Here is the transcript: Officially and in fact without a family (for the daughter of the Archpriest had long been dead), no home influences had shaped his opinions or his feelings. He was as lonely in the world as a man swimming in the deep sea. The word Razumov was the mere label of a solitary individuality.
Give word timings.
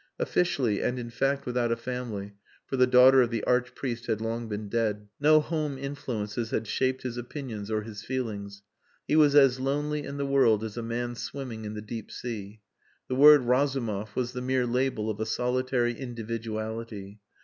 Officially 0.17 0.81
and 0.81 0.97
in 0.97 1.11
fact 1.11 1.45
without 1.45 1.71
a 1.71 1.75
family 1.75 2.33
(for 2.65 2.75
the 2.75 2.87
daughter 2.87 3.21
of 3.21 3.29
the 3.29 3.43
Archpriest 3.43 4.07
had 4.07 4.19
long 4.19 4.49
been 4.49 4.67
dead), 4.67 5.07
no 5.19 5.39
home 5.39 5.77
influences 5.77 6.49
had 6.49 6.65
shaped 6.65 7.03
his 7.03 7.17
opinions 7.17 7.69
or 7.69 7.83
his 7.83 8.01
feelings. 8.03 8.63
He 9.07 9.15
was 9.15 9.35
as 9.35 9.59
lonely 9.59 10.03
in 10.03 10.17
the 10.17 10.25
world 10.25 10.63
as 10.63 10.75
a 10.75 10.81
man 10.81 11.13
swimming 11.13 11.65
in 11.65 11.75
the 11.75 11.83
deep 11.83 12.09
sea. 12.09 12.61
The 13.09 13.15
word 13.15 13.43
Razumov 13.43 14.15
was 14.15 14.33
the 14.33 14.41
mere 14.41 14.65
label 14.65 15.07
of 15.07 15.19
a 15.19 15.25
solitary 15.27 15.95
individuality. 15.99 17.19